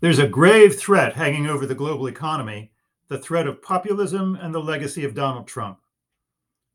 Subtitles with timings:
[0.00, 2.70] There's a grave threat hanging over the global economy
[3.08, 5.80] the threat of populism and the legacy of Donald Trump.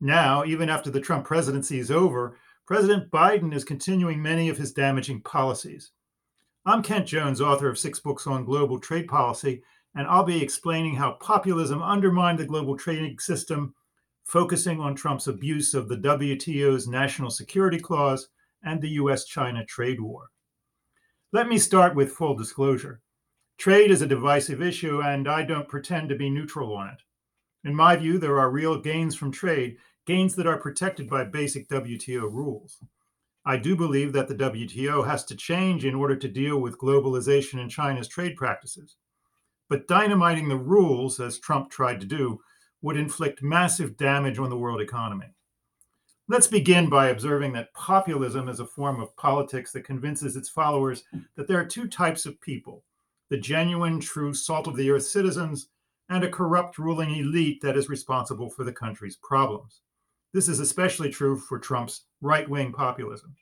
[0.01, 4.73] Now, even after the Trump presidency is over, President Biden is continuing many of his
[4.73, 5.91] damaging policies.
[6.65, 9.63] I'm Kent Jones, author of six books on global trade policy,
[9.95, 13.73] and I'll be explaining how populism undermined the global trading system,
[14.25, 18.27] focusing on Trump's abuse of the WTO's National Security Clause
[18.63, 20.29] and the US China trade war.
[21.31, 22.99] Let me start with full disclosure.
[23.57, 27.01] Trade is a divisive issue, and I don't pretend to be neutral on it.
[27.63, 31.69] In my view, there are real gains from trade, gains that are protected by basic
[31.69, 32.79] WTO rules.
[33.45, 37.59] I do believe that the WTO has to change in order to deal with globalization
[37.59, 38.95] and China's trade practices.
[39.69, 42.41] But dynamiting the rules, as Trump tried to do,
[42.81, 45.27] would inflict massive damage on the world economy.
[46.27, 51.03] Let's begin by observing that populism is a form of politics that convinces its followers
[51.35, 52.83] that there are two types of people
[53.29, 55.67] the genuine, true salt of the earth citizens,
[56.09, 59.81] and a corrupt ruling elite that is responsible for the country's problems.
[60.33, 63.35] This is especially true for Trump's right wing populism.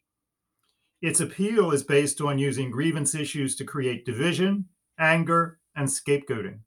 [1.02, 4.66] Its appeal is based on using grievance issues to create division,
[5.00, 6.60] anger, and scapegoating.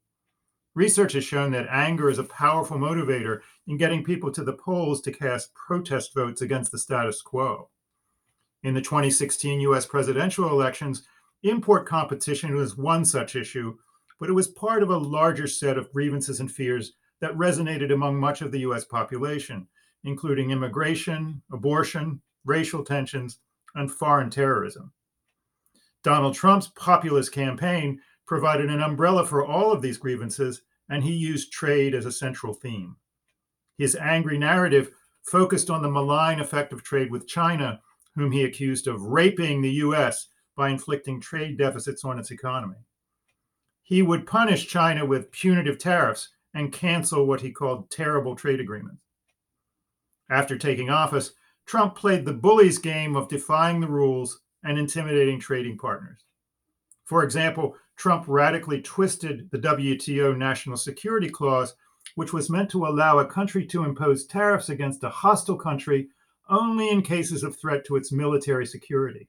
[0.75, 5.01] Research has shown that anger is a powerful motivator in getting people to the polls
[5.03, 7.69] to cast protest votes against the status quo.
[8.65, 11.05] In the 2016 US presidential elections,
[11.45, 13.77] Import competition was one such issue,
[14.19, 18.19] but it was part of a larger set of grievances and fears that resonated among
[18.19, 19.69] much of the US population,
[20.05, 23.41] including immigration, abortion, racial tensions,
[23.75, 24.91] and foreign terrorism.
[26.03, 31.53] Donald Trump's populist campaign provided an umbrella for all of these grievances, and he used
[31.53, 32.97] trade as a central theme.
[33.77, 34.93] His angry narrative
[35.25, 37.83] focused on the malign effect of trade with China,
[38.15, 42.77] whom he accused of raping the US by inflicting trade deficits on its economy.
[43.83, 49.03] He would punish China with punitive tariffs and cancel what he called terrible trade agreements.
[50.31, 51.33] After taking office,
[51.67, 56.25] Trump played the bully's game of defying the rules and intimidating trading partners.
[57.05, 61.75] For example, Trump radically twisted the WTO National Security Clause,
[62.15, 66.09] which was meant to allow a country to impose tariffs against a hostile country
[66.49, 69.29] only in cases of threat to its military security.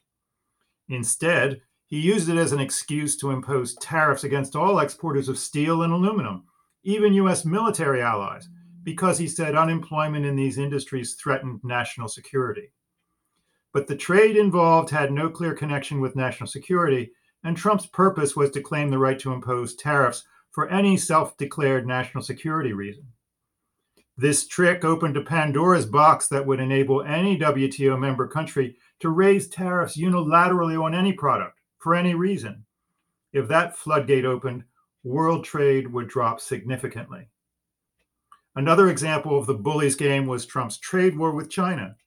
[0.90, 5.84] Instead, he used it as an excuse to impose tariffs against all exporters of steel
[5.84, 6.44] and aluminum,
[6.84, 7.46] even U.S.
[7.46, 8.50] military allies,
[8.84, 12.72] because he said unemployment in these industries threatened national security.
[13.74, 17.12] But the trade involved had no clear connection with national security,
[17.44, 21.86] and Trump's purpose was to claim the right to impose tariffs for any self declared
[21.86, 23.06] national security reason.
[24.18, 29.50] This trick opened a Pandora's box that would enable any WTO member country to raise
[29.50, 32.66] tariffs unilaterally on any product for any reason.
[33.34, 34.64] If that floodgate opened,
[35.04, 37.28] world trade would drop significantly.
[38.56, 41.98] Another example of the bully's game was Trump's trade war with China.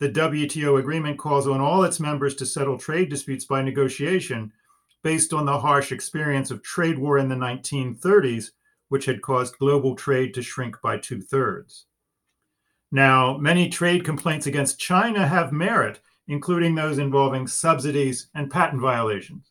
[0.00, 4.50] The WTO agreement calls on all its members to settle trade disputes by negotiation
[5.02, 8.52] based on the harsh experience of trade war in the 1930s,
[8.88, 11.86] which had caused global trade to shrink by two thirds.
[12.92, 19.50] Now, many trade complaints against China have merit including those involving subsidies and patent violations.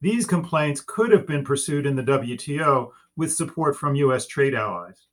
[0.00, 5.06] These complaints could have been pursued in the WTO with support from US trade allies.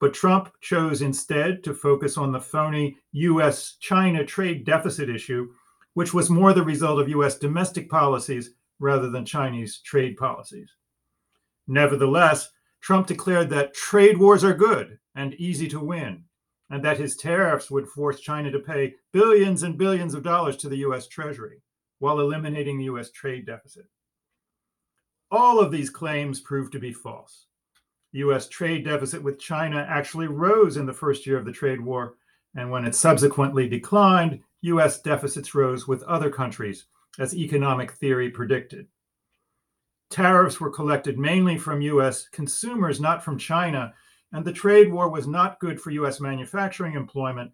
[0.00, 5.50] But Trump chose instead to focus on the phony US China trade deficit issue,
[5.94, 8.50] which was more the result of US domestic policies
[8.80, 10.70] rather than Chinese trade policies.
[11.66, 12.50] Nevertheless,
[12.80, 16.24] Trump declared that trade wars are good and easy to win,
[16.70, 20.68] and that his tariffs would force China to pay billions and billions of dollars to
[20.68, 21.62] the US Treasury
[21.98, 23.86] while eliminating the US trade deficit.
[25.30, 27.46] All of these claims proved to be false.
[28.12, 32.14] US trade deficit with China actually rose in the first year of the trade war,
[32.54, 36.86] and when it subsequently declined, US deficits rose with other countries,
[37.18, 38.86] as economic theory predicted.
[40.10, 43.92] Tariffs were collected mainly from US consumers, not from China,
[44.32, 47.52] and the trade war was not good for US manufacturing employment,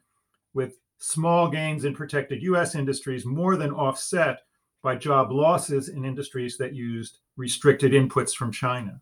[0.53, 4.43] with small gains in protected US industries more than offset
[4.83, 9.01] by job losses in industries that used restricted inputs from China.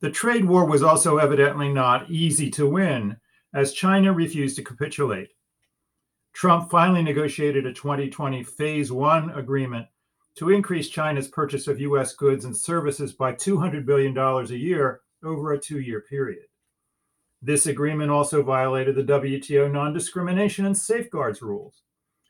[0.00, 3.16] The trade war was also evidently not easy to win,
[3.52, 5.30] as China refused to capitulate.
[6.32, 9.88] Trump finally negotiated a 2020 Phase 1 agreement
[10.38, 15.52] to increase China's purchase of US goods and services by $200 billion a year over
[15.52, 16.44] a two year period.
[17.42, 21.82] This agreement also violated the WTO non discrimination and safeguards rules,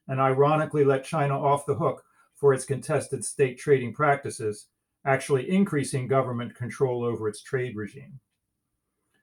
[0.06, 2.02] and ironically let China off the hook
[2.34, 4.68] for its contested state trading practices
[5.04, 8.18] actually increasing government control over its trade regime.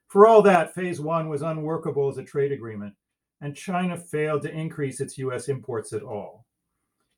[0.06, 2.94] For all that, phase one was unworkable as a trade agreement,
[3.40, 6.45] and China failed to increase its US imports at all.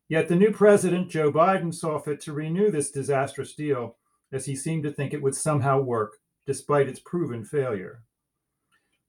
[0.08, 3.96] Yet the new president, Joe Biden, saw fit to renew this disastrous deal
[4.32, 6.16] as he seemed to think it would somehow work
[6.46, 8.02] despite its proven failure.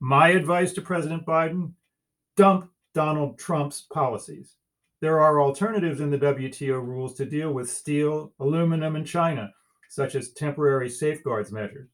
[0.02, 1.74] My advice to President Biden
[2.36, 4.56] dump Donald Trump's policies.
[5.02, 9.54] There are alternatives in the WTO rules to deal with steel, aluminum, and China,
[9.90, 11.90] such as temporary safeguards measures.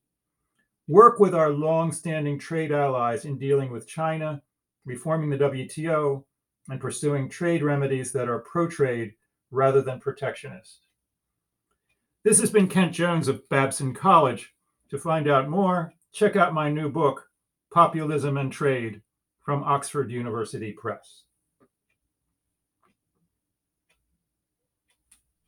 [0.88, 4.42] Work with our long standing trade allies in dealing with China,
[4.86, 6.24] reforming the WTO,
[6.70, 9.14] and pursuing trade remedies that are pro trade
[9.52, 10.86] rather than protectionist.
[12.24, 14.54] This has been Kent Jones of Babson College.
[14.90, 17.30] To find out more, check out my new book,
[17.72, 19.02] Populism and Trade,
[19.44, 21.25] from Oxford University Press.